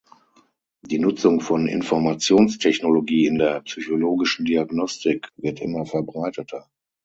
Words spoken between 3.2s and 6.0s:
in der psychologischen Diagnostik wird immer